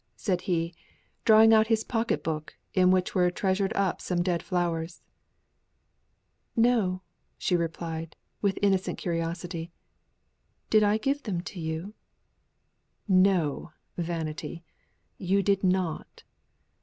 [0.15, 0.75] he said,
[1.25, 5.03] drawing out his pocket book, in which were treasured up some dead flowers.
[6.55, 7.03] "No!"
[7.37, 9.71] she replied, with innocent curiosity.
[10.71, 11.93] "Did I give them to you?"
[13.07, 13.73] "No!
[13.95, 14.63] Vanity;
[15.19, 16.23] you did not.